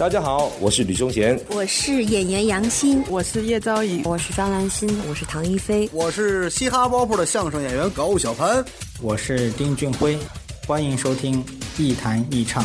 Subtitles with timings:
[0.00, 8.64] 大家好，我是吕宗贤，我是演员杨欣，我是叶昭颖，我是张兰心，我是唐一菲，我是嘻哈包袱的相声演员高小盘，
[9.02, 10.18] 我是丁俊晖，
[10.66, 11.44] 欢迎收听
[11.76, 12.64] 一谈一唱。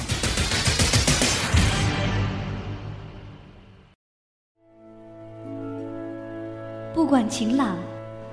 [6.93, 7.77] 不管晴朗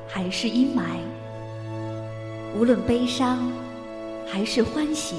[0.07, 0.80] 还是阴霾，
[2.57, 3.50] 无论悲伤
[4.25, 5.16] 还是欢喜，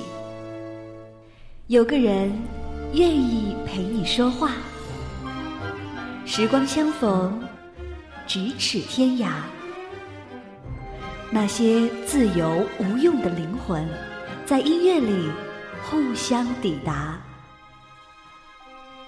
[1.68, 2.32] 有个人。
[2.94, 4.52] 愿意陪你说话，
[6.28, 7.44] 时光相逢，
[8.28, 9.32] 咫尺天涯。
[11.32, 13.90] 那些自由无用的灵魂，
[14.46, 15.32] 在音乐里
[15.90, 17.20] 互相抵达。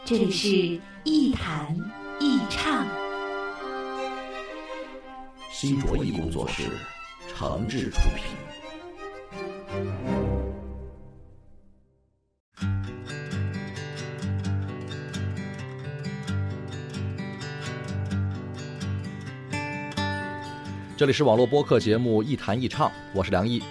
[0.03, 1.77] 这里是一弹
[2.19, 2.87] 一唱，
[5.51, 6.63] 新卓艺工作室，
[7.35, 8.25] 诚挚出品。
[20.97, 23.61] 这里是网络播客节目《一谈一唱》，我是梁毅。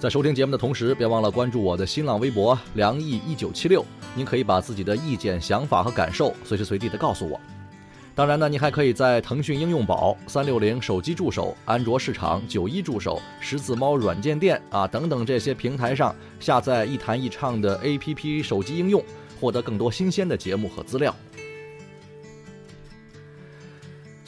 [0.00, 3.86] 在收听节目的同时，别忘了关注我的新浪微博“梁毅一九七六”。
[4.16, 7.40] 您可以把自己的意见、想法和感受随时随地的告诉我。
[8.16, 19.00] 当然呢，你还可以在腾讯应用宝、三六零手机助手、安卓市场、九一助手、十字猫软件店啊等等这些平台上下载“一谈一唱”的 APP 手机应用，
[19.40, 21.14] 获得更多新鲜的节目和资料。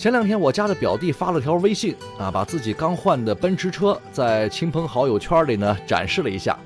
[0.04, 6.58] 前两天我家的表弟发了条微信啊，把自己刚换的奔驰车在亲朋好友圈里呢展示了一下。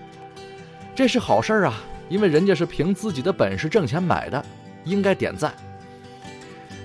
[0.93, 4.45] 这是好事儿啊，因为人家是凭自己的本事挣钱买的，
[4.83, 5.55] 应该点赞。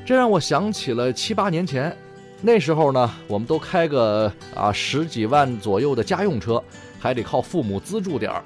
[0.06, 1.92] 这让我想起了七八年前，
[2.40, 6.64] 那时候呢，我们都开个啊十几万左右的家用车，
[7.00, 8.44] 还得靠父母资助点儿。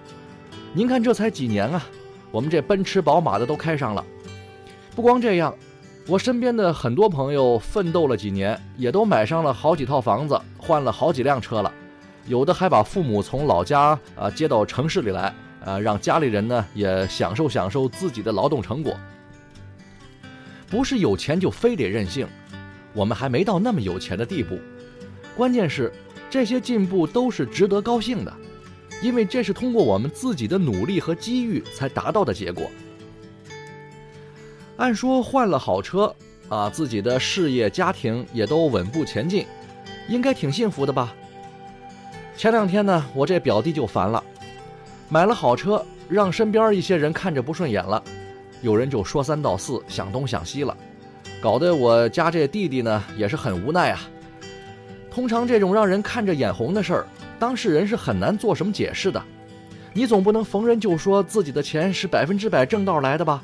[0.72, 1.84] 您看这才几年啊，
[2.32, 4.02] 我们这奔驰宝马的都开上了。
[4.96, 5.54] 不光这样。
[6.10, 11.70] 我身边的很多朋友奋斗了几年，也都买上了好几套房子，换了好几辆车了，
[12.28, 15.34] 有的还把父母从老家啊接到城市里来，
[15.66, 18.96] 啊，让家里人呢也享受享受自己的劳动成果。
[20.70, 22.26] 不是有钱就非得任性，
[22.94, 24.58] 我们还没到那么有钱的地步。
[25.36, 25.92] 关键是
[26.30, 28.34] 这些进步都是值得高兴的，
[29.04, 32.72] 因为这是通过我们自己的努力和机遇才达到的结果。
[34.78, 36.14] 按说换了好车，
[36.50, 39.46] 啊，自己的事业家庭也都稳步前进，
[40.08, 41.14] 应该挺幸福的吧？
[42.36, 44.24] 前两天呢，我这表弟就烦了，
[45.10, 48.02] 买了好车，让身边一些人看着不顺眼了，
[48.62, 50.78] 有人就说三道四，想东想西了，
[51.42, 54.02] 搞得我家这弟弟呢也是很无奈啊。
[55.10, 57.08] 通常这种让人看着眼红的事儿，
[57.40, 59.20] 当事人是很难做什么解释的，
[59.92, 63.42] 你总不能逢人就说自己的钱是百分之百正道来的吧？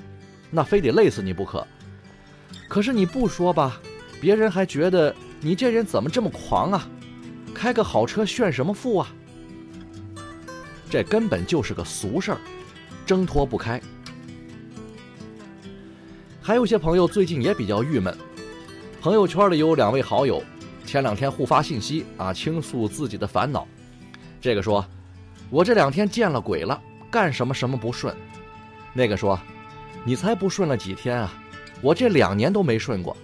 [0.56, 1.66] 那非得累死你不可。
[2.69, 3.81] 可是你不说吧，
[4.22, 6.88] 别人还觉得你这人怎么这么狂啊？
[7.56, 9.08] 开个好车炫什么富啊？
[10.92, 12.38] 这根本就是个俗事儿，
[13.03, 13.81] 挣脱不开。
[16.40, 18.16] 还有些朋友最近也比较郁闷，
[19.02, 20.44] 朋友圈里有两位好友，
[20.86, 23.68] 前两天互发信息啊，倾诉自己的烦恼。
[24.40, 24.86] 这个说，
[25.50, 28.16] 我这两天见了鬼了，干什么什么不顺。
[28.94, 29.40] 那个说。
[30.06, 31.34] 你才不顺了几天啊！
[31.81, 33.16] 我这两年都没顺过。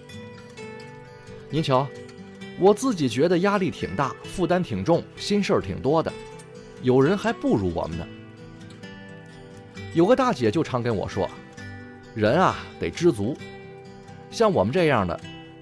[1.49, 1.87] 您瞧，
[2.57, 6.11] 我自己觉得压力挺大，负担挺重，心事儿挺多的。
[6.81, 8.07] 有人还不如我们呢。
[9.93, 11.29] 有个大姐就常跟我说
[12.15, 13.35] ：“人啊，得知足。
[14.31, 15.19] 像我们这样的，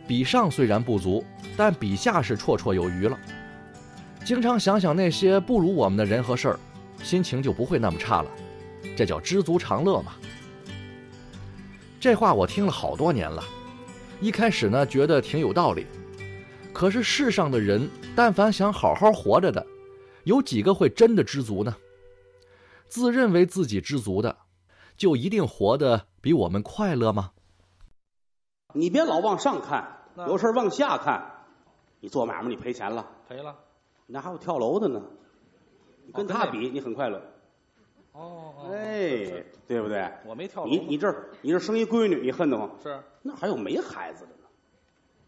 [0.08, 1.26] 比上虽然不足，
[1.56, 3.18] 但比下是绰绰有余了。
[4.24, 6.60] 经常想想那些不如我们的人和事儿，
[7.02, 8.30] 心情就不会那么差了。
[8.96, 10.14] 这叫知足常乐嘛。”
[12.00, 13.44] 这话我听了好多年了，
[14.22, 15.88] 一开始呢觉得挺有道理，
[16.72, 19.66] 可是世上的人，但凡想好好活着的，
[20.24, 21.76] 有几个会真的知足呢？
[22.88, 24.38] 自认为自己知足的，
[24.96, 27.32] 就一定活得比我们快乐吗？
[28.74, 31.34] 你别老往上看，有事往下看。
[32.00, 33.56] 你做买卖你赔钱了，赔了，
[34.06, 35.02] 那还有跳楼的呢。
[36.14, 37.20] 跟他比，你很快乐。
[38.18, 40.10] 哦，哎，对不对？
[40.26, 42.72] 我没跳你你这你这生一闺女，你恨得慌。
[42.82, 44.48] 是，那还有没孩子的呢？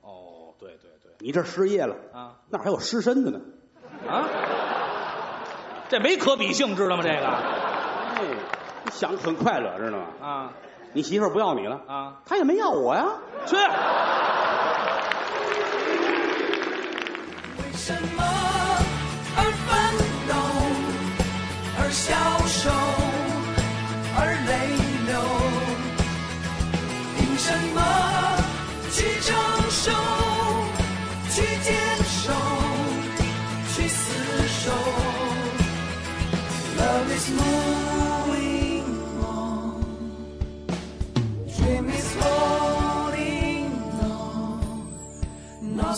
[0.02, 1.12] 哦，对对对。
[1.20, 2.38] 你这失业了啊？
[2.50, 3.40] 那还有失身的呢？
[4.08, 4.28] 啊？
[5.90, 7.04] 这没可比性，知道吗？
[7.04, 8.24] 这个，哎，
[8.86, 10.08] 你想很快乐，知道吗？
[10.20, 10.54] 啊，
[10.94, 12.22] 你媳妇不要你了啊？
[12.26, 13.08] 她也没要我呀。
[13.46, 13.56] 去。
[17.58, 18.24] 为什么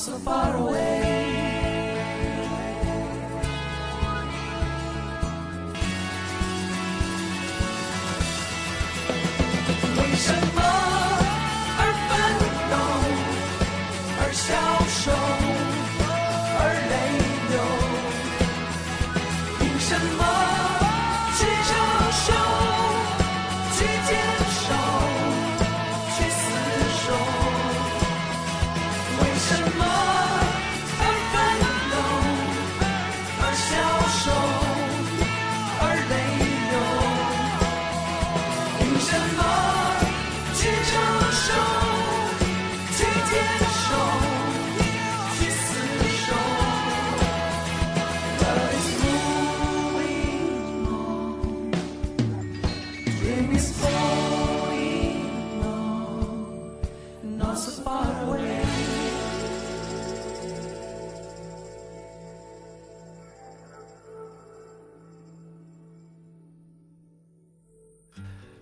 [0.01, 1.10] so far away.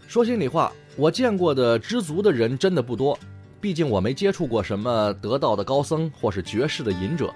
[0.09, 3.15] 说心里话，我见过的知足的人真的不多，
[3.61, 7.31] 毕竟我没接触过什么得道的高僧或是绝世的隐者。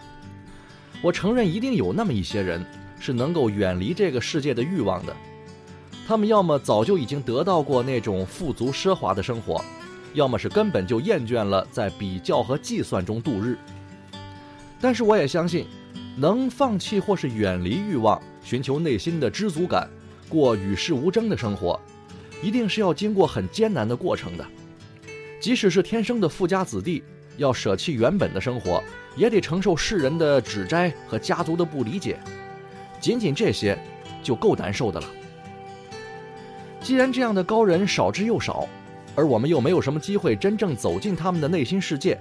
[0.99, 2.65] 我承认，一定有那么一些人
[2.99, 5.15] 是能够远离这个世界的欲望的，
[6.07, 9.63] 他们要么早就已经得到过那种富足奢华的生活，
[10.15, 13.55] 要么是根本就厌倦了在比较和计算中度日。
[14.81, 15.67] 但是我也相信，
[16.17, 19.87] 能放弃或是远离欲望，寻求内心的知足感，
[20.27, 21.79] 过与世无争的生活。
[22.43, 24.45] 一定是要经过很艰难的过程的，
[25.39, 27.01] 即使是天生的富家子弟，
[27.37, 28.83] 要舍弃原本的生活，
[29.15, 32.19] 也得承受世人的指摘和家族的不理解。
[32.99, 33.77] 仅仅这些，
[34.21, 35.07] 就够难受的了。
[36.81, 38.67] 既然这样的高人少之又少，
[39.15, 42.19] 而我们又没有什么机会真正走进他们的内心世界，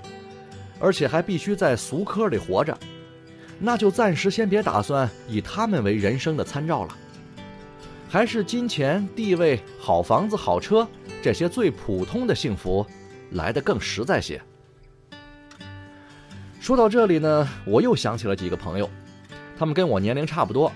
[0.78, 2.78] 而且还必须在俗科里活着，
[3.58, 6.96] 那就暂时先别打算以他们为人生的参照了。
[8.12, 10.86] 还是金钱、地位、好房子、好车
[11.22, 12.86] 这些最普通的幸福，
[13.30, 14.38] 来得更实在些。
[16.60, 18.86] 说到这里呢，我又想起了几个朋友，
[19.58, 20.70] 他们跟我年龄差不多，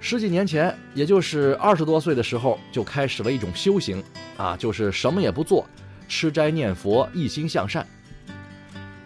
[0.00, 4.04] 十几年前，也就是二十多岁的时候，就开始了一种修行，
[4.36, 5.66] 啊，就是什么也不做，
[6.08, 7.86] 吃斋念佛，一心向善。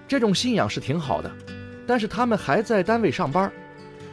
[0.09, 1.31] 这种信仰是挺好的，
[1.87, 3.49] 但是他们还在单位上班，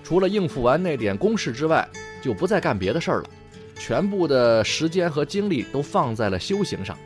[0.03, 1.89] 除了应付完那点公事之外，
[2.21, 3.29] 就不再干别的事儿了，
[3.75, 6.97] 全部的时间和精力都放在了修行上。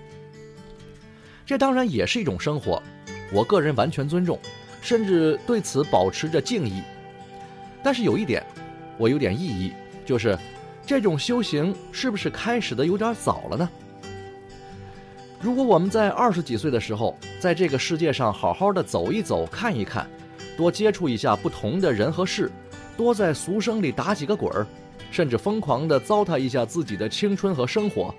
[1.46, 2.82] 这当然也是一种生活，
[3.32, 4.40] 我个人完全尊重，
[4.82, 6.82] 甚至对此保持着敬意。
[7.84, 8.44] 但是有一点，
[8.98, 9.72] 我有点异议，
[10.06, 10.38] 就是
[10.86, 13.70] 这种修行是不是开始的有点早了呢？
[15.40, 20.10] 如果我们在二十几岁的时候，在这个世界上好好的走一走、看一看，
[20.58, 22.52] 多接触一下不同的人和事，
[22.98, 24.66] 多在俗生里打几个滚儿，
[25.16, 28.14] 甚至疯狂地糟蹋一下自己的青春和生活，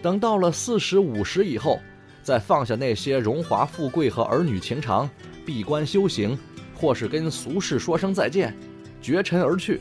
[0.00, 1.80] 等到了四十五十以后，
[2.22, 5.10] 再放下那些荣华富贵和儿女情长，
[5.44, 6.38] 闭关修行，
[6.76, 8.56] 或是跟俗世说声再见，
[9.00, 9.80] 绝尘而去，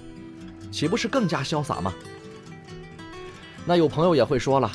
[0.72, 1.94] 岂不是更加潇洒吗？
[3.64, 4.72] 那有朋友也会说了，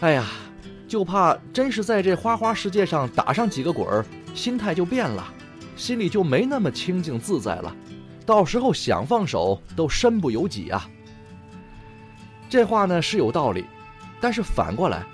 [0.00, 0.26] 哎呀。
[0.86, 5.32] 就怕真是在这花花世界上打上几个滚儿，心态就变了，
[5.76, 7.74] 心里就没那么清静自在了，
[8.26, 10.88] 到时候想放手都身不由己啊。
[12.48, 13.64] 这话呢是有道理，
[14.20, 15.04] 但是反过来，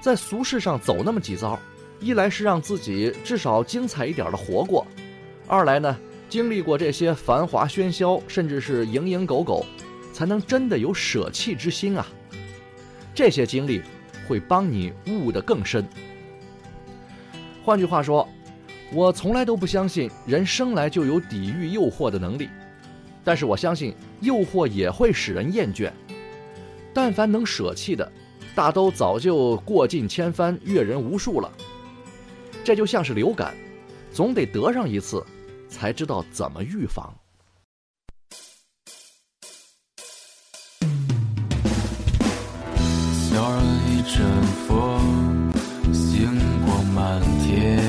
[0.00, 1.58] 在俗世上走那么几遭，
[2.00, 4.86] 一来是让自己至少精彩一点的活过，
[5.46, 5.96] 二来呢
[6.28, 9.64] 经历过这些繁华喧嚣，甚至是蝇营狗苟，
[10.12, 12.06] 才能真的有舍弃之心啊。
[13.14, 13.82] 这些经历。
[14.28, 15.86] 会帮你悟得更深。
[17.64, 18.28] 换句话说，
[18.92, 22.48] 我从来都不相信人生来就有抵御诱惑的能力，
[23.24, 25.90] 但是我相信诱惑也会使人厌倦。
[26.94, 28.10] 但凡能舍弃的，
[28.54, 31.52] 大都早就过尽千帆，阅人无数了。
[32.64, 33.54] 这就像是流感，
[34.12, 35.24] 总得得上一次，
[35.68, 37.14] 才知道怎么预防。
[44.08, 44.24] 阵
[44.66, 45.52] 风，
[45.92, 46.26] 星
[46.64, 47.85] 光满天，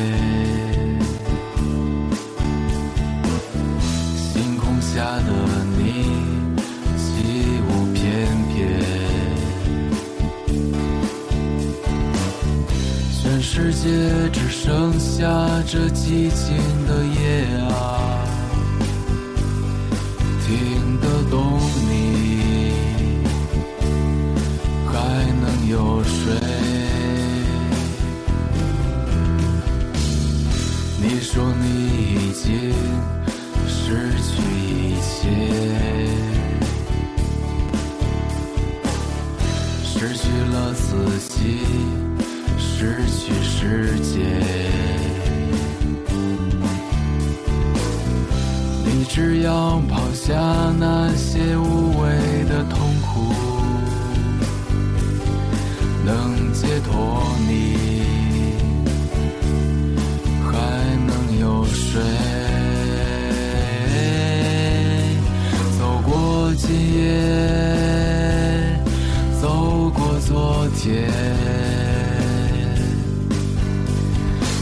[13.87, 15.23] 界只剩下
[15.65, 17.96] 这寂静的夜啊，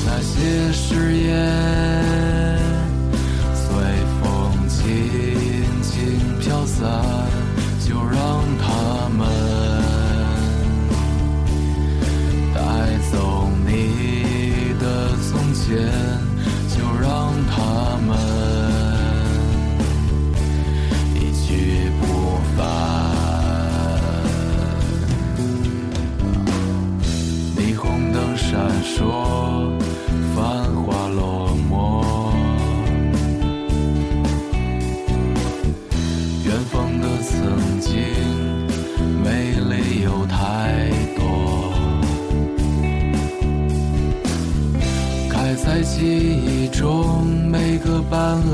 [0.05, 1.54] 那些誓言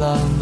[0.01, 0.40] love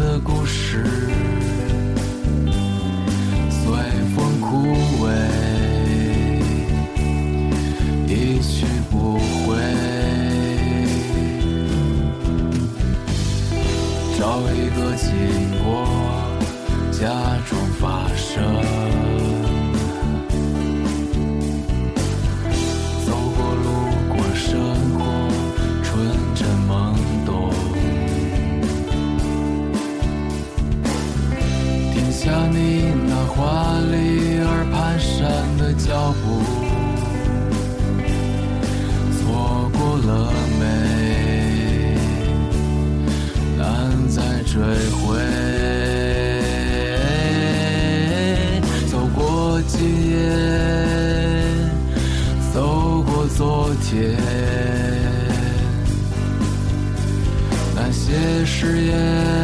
[58.60, 59.39] pedestrian.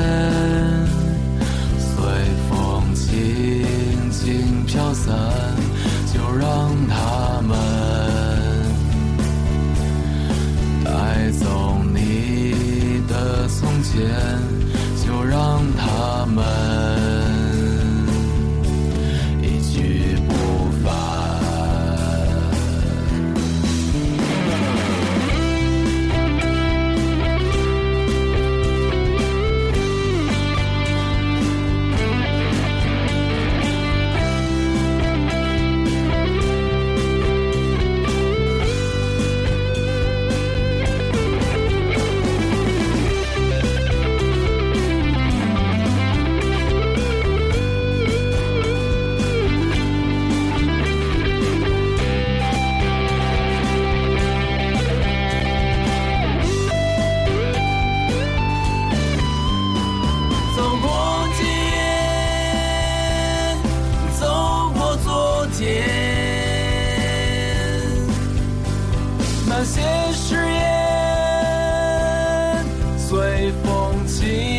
[74.07, 74.56] 情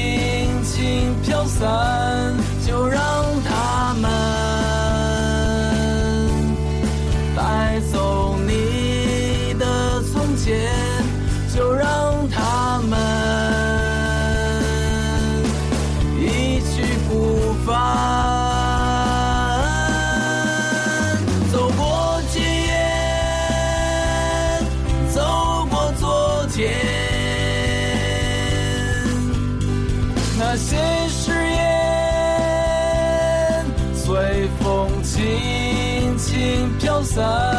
[37.18, 37.57] sun.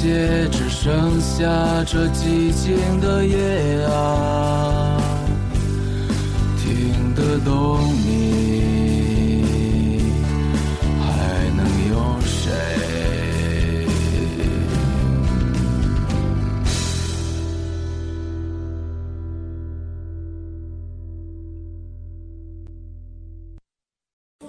[0.00, 5.00] 界只剩下这寂静的夜啊，
[6.56, 8.38] 听得懂你。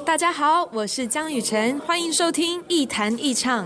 [0.05, 3.65] 大家好，我是江雨晨，欢迎收听《一弹一唱》。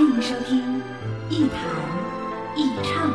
[0.00, 0.80] 欢迎收听
[1.28, 1.60] 《一谈
[2.56, 3.12] 一唱》，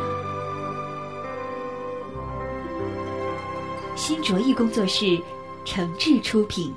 [3.96, 5.20] 新卓艺工作室
[5.64, 6.72] 诚挚出品。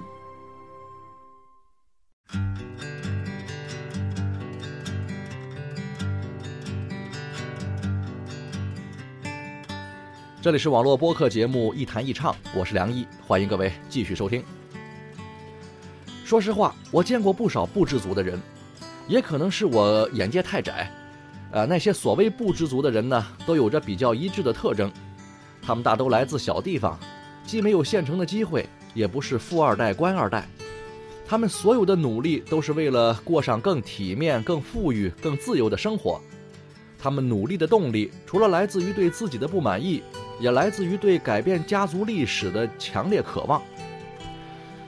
[10.42, 14.44] 这里是网络播客节目《一谈一唱》，我是梁一，欢迎各位继续收听。
[16.25, 18.42] 说实话，我见过不少不知足的人，
[19.10, 20.89] 也可能是我眼界太窄。
[21.51, 24.89] 呃，那些所谓不知足的人呢，都有着比较一致的特征，
[25.62, 26.98] 他们大都来自小地方，
[27.44, 30.48] 既没有现成的机会，也不是富二代、官二代。
[31.27, 36.22] 他们所有的努力都是为了过上更体面、更富裕、更自由的生活。
[36.98, 40.03] 他们努力的动力，除了来自于对自己的不满意，
[40.40, 43.62] 也来自于对改变家族历史的强烈渴望。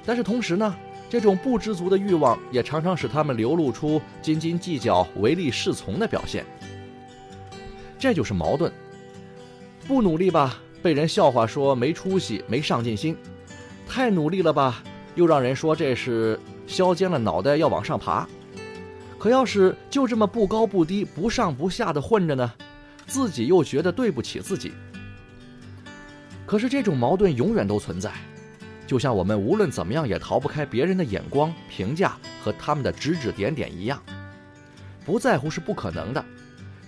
[0.06, 0.76] 但是同时呢，
[1.12, 6.46] 这种不知足的欲望也常常使他们流露出斤斤计较、唯利是从的表现。
[8.00, 8.72] 这就是矛盾。
[9.86, 13.14] 不努力吧，被人笑话说没出息、没上进心；
[13.86, 14.82] 太努力了吧，
[15.16, 18.26] 又让人说这是削尖了脑袋要往上爬。
[19.20, 22.54] 可要是就这么不高不低、不上不下的混着呢，
[23.06, 24.72] 自己又觉得对不起自己。
[26.46, 28.14] 可是这种矛盾永远都存在，
[28.92, 34.04] 就像我们无论怎么样也逃不开别人的眼光、评价和他们的指指点点一样。
[35.06, 36.22] 不在乎是不可能的，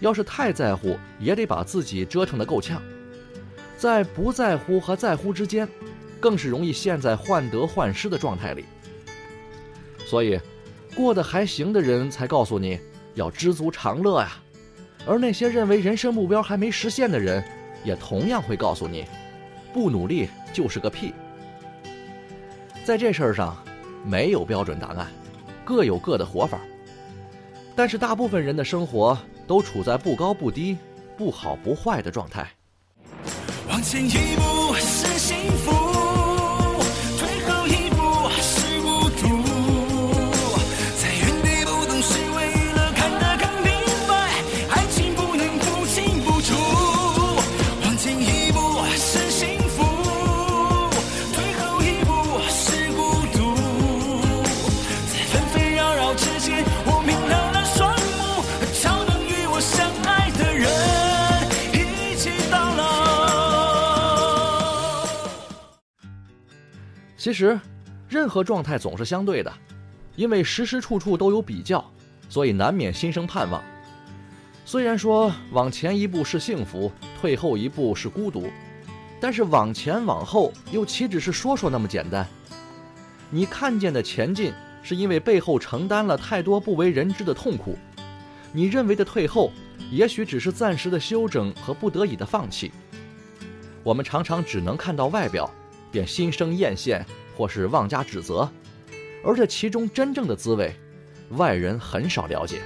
[0.01, 2.81] 要是太在乎，也得把自己折腾得够呛。
[3.77, 5.65] 在不在乎和在乎之间，
[6.19, 8.65] 更是容易陷在患得患失的状态里。
[10.05, 10.37] 所以。
[10.93, 12.79] 过得还行的人才告诉你
[13.15, 14.33] 要知足常乐呀，
[15.07, 17.41] 而那些认为人生目标还没实现的人，
[17.85, 19.05] 也同样会告诉你，
[19.73, 21.13] 不努力就是个屁。
[22.83, 23.57] 在这事儿上，
[24.05, 25.07] 没有标准答案，
[25.63, 26.59] 各有各的活法。
[27.75, 29.17] 但是大部分人的生活
[29.47, 30.77] 都处在不高不低、
[31.17, 32.45] 不好不坏的状态。
[33.69, 34.62] 往前一步
[67.23, 67.57] 其实，
[68.09, 69.49] 任何状态总是相对的，
[70.17, 71.81] 因为时时处处都有比较，
[72.27, 73.63] 所以难免心生盼望。
[74.65, 78.49] 虽然说往前一步是幸福，退后一步是孤独，
[79.21, 82.27] 但是往前往后又岂只是说说那么简单？
[83.29, 87.77] 你看见的前进，是因为背后承担了太多不为人知的痛苦；
[88.51, 89.49] 你认为的退后，
[89.89, 92.69] 也许只是暂时的休整和不得已的放弃。
[93.81, 95.49] 我们常常只能看到外表，
[95.93, 97.01] 便心生艳羡
[97.37, 98.49] 或是妄加指责，
[99.23, 100.73] 而这其中真正的滋味，
[101.37, 102.61] 外人很少了解。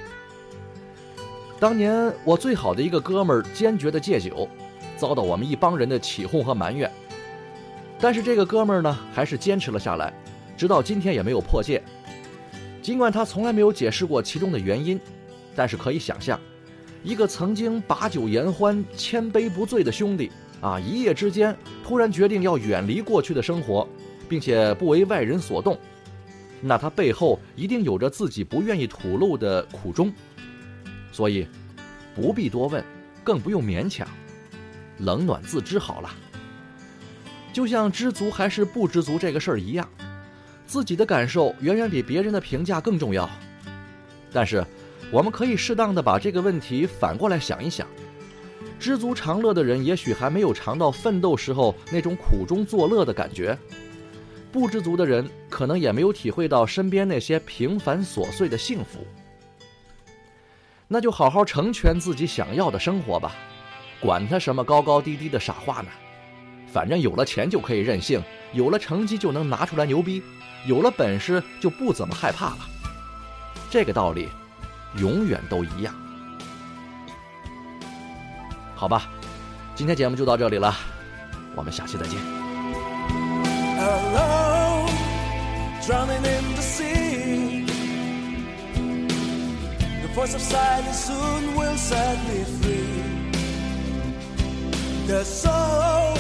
[1.60, 4.48] 当年我最好的一个哥们儿坚决的戒酒，
[4.96, 6.90] 遭到我们一帮人的起哄和埋怨。
[8.00, 10.14] 但是这个哥们儿呢，还是坚持了下来，
[10.56, 11.84] 直到今天也没有破戒。
[12.82, 14.98] 尽管他从来没有解释过其中的原因，
[15.54, 16.40] 但是可以想象，
[17.04, 23.88] 一个曾经把酒言欢、千杯不醉的兄弟啊，一夜之间突然决定要远离过去的生活，
[24.28, 25.78] 并且不为外人所动，
[26.62, 30.12] 那他背后一定有着自己不愿意吐露的苦衷。
[31.12, 31.48] 所以，
[32.16, 32.84] 不必多问，
[33.24, 34.08] 更不用勉强，
[35.00, 36.10] 冷暖自知好了。
[37.54, 39.88] 就像知足还是不知足这个事儿一样，
[40.66, 43.30] 自己的感受远远比别人的评价更重要。
[44.32, 44.64] 但是，
[45.12, 47.88] 我们可以适当的把这个问题反过来想一想：
[48.80, 53.58] 知足常乐的人，也许还没有尝到奋斗时候那种苦中作乐的感觉；
[54.52, 59.06] 不知足的人，可能也没有体会到身边那些平凡琐碎的幸福。
[60.88, 63.36] 那就好好成全自己想要的生活吧，
[64.00, 65.90] 管他什么高高低低的傻话呢？
[66.72, 68.22] 反正有了钱就可以任性，
[68.54, 70.22] 有了成绩就能拿出来牛逼，
[70.66, 72.60] 有了本事就不怎么害怕了。
[73.70, 74.30] 这个道理，
[74.98, 75.94] 永远都一样。
[78.78, 79.10] 好吧，
[79.74, 80.72] 今天节目就到这里了，
[81.56, 82.20] 我们下期再见。
[83.80, 84.92] alone,
[85.82, 87.66] drowning in the sea.
[90.04, 93.32] The voice of silence soon will set me free.
[95.08, 96.16] The soul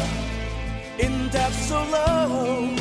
[0.97, 2.75] in depth so low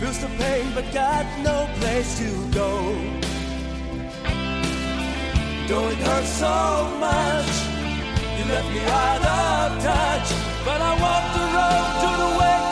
[0.00, 3.27] feels the pain but got no place to go.
[5.68, 7.52] Though it hurts so much,
[8.38, 10.28] you left me out of touch.
[10.64, 12.67] But I walked the road to the way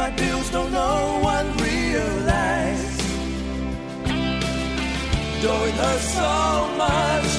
[0.00, 2.96] my bills, don't no one realize.
[5.42, 6.34] Though it hurts so
[6.84, 7.30] much,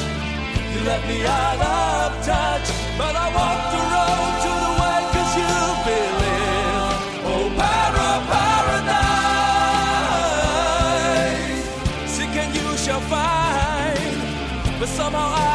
[0.72, 2.68] you left me out of touch.
[3.00, 5.56] But I walk the road to the way cause you
[5.88, 6.96] believe.
[7.32, 9.02] Oh, para, paradise.
[12.14, 14.16] Seek and you shall find.
[14.80, 15.51] But somehow I